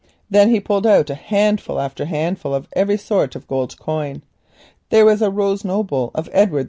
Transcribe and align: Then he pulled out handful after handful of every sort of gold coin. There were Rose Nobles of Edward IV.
Then 0.31 0.49
he 0.49 0.59
pulled 0.59 0.87
out 0.87 1.09
handful 1.09 1.79
after 1.79 2.05
handful 2.05 2.55
of 2.55 2.67
every 2.73 2.97
sort 2.97 3.35
of 3.35 3.47
gold 3.47 3.77
coin. 3.77 4.23
There 4.89 5.05
were 5.05 5.15
Rose 5.29 5.63
Nobles 5.63 6.09
of 6.15 6.27
Edward 6.33 6.57
IV. 6.59 6.59